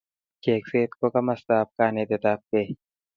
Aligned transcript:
chegset 0.43 0.89
ko 0.99 1.05
kamstap 1.13 1.67
kanetet 1.77 2.23
apkei 2.33 2.69